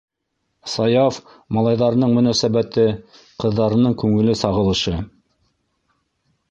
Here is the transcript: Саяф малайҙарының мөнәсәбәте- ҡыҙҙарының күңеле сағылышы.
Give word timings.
Саяф 0.75 1.19
малайҙарының 1.57 2.15
мөнәсәбәте- 2.15 2.87
ҡыҙҙарының 3.45 3.97
күңеле 4.05 4.37
сағылышы. 4.43 4.97